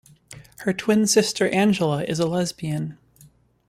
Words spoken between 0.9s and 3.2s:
sister Angela is a lesbian.